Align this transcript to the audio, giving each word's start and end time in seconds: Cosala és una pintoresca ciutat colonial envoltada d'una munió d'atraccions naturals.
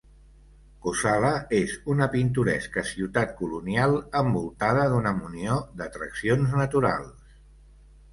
Cosala 0.83 1.33
és 1.57 1.73
una 1.95 2.07
pintoresca 2.13 2.83
ciutat 2.91 3.35
colonial 3.41 3.93
envoltada 4.21 4.87
d'una 4.95 5.13
munió 5.19 5.59
d'atraccions 5.83 6.57
naturals. 6.63 7.29